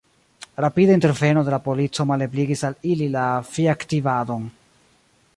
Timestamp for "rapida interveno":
0.63-1.43